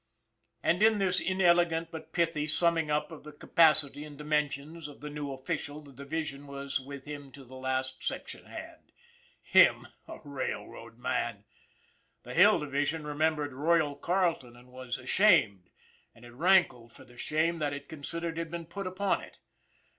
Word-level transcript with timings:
And 0.63 0.81
in 0.81 0.97
this 0.97 1.19
inelegant, 1.19 1.91
but 1.91 2.11
pithy, 2.11 2.47
summing 2.47 2.89
up 2.89 3.11
of 3.11 3.23
the 3.23 3.31
capacity 3.31 4.03
and 4.03 4.17
dimensions 4.17 4.87
of 4.87 4.99
the 4.99 5.11
new 5.11 5.31
official 5.31 5.79
the 5.79 5.93
division 5.93 6.47
was 6.47 6.79
with 6.79 7.05
him 7.05 7.31
to 7.33 7.43
the 7.43 7.53
last 7.53 8.03
section 8.03 8.45
hand. 8.45 8.91
Him 9.43 9.89
a 10.07 10.17
rail 10.23 10.67
road 10.67 10.97
man! 10.97 11.43
The 12.23 12.33
Hill 12.33 12.57
Division 12.57 13.05
remembered" 13.05 13.53
Royal" 13.53 13.95
Carleton 14.09 14.55
and 14.55 14.69
was 14.71 14.97
ashamed, 14.97 15.69
and 16.15 16.25
it 16.25 16.31
rankled 16.33 16.91
for 16.93 17.05
the 17.05 17.15
shame 17.15 17.59
that 17.59 17.71
it 17.71 17.87
considered 17.87 18.39
had 18.39 18.49
been 18.49 18.65
put 18.65 18.87
upon 18.87 19.21
it. 19.21 19.37